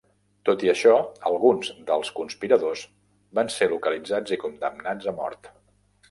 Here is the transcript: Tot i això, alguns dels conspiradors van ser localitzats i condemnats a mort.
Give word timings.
Tot 0.49 0.63
i 0.67 0.69
això, 0.71 0.93
alguns 1.31 1.67
dels 1.89 2.09
conspiradors 2.19 2.85
van 3.39 3.51
ser 3.57 3.67
localitzats 3.73 4.35
i 4.39 4.39
condemnats 4.45 5.11
a 5.13 5.15
mort. 5.21 5.51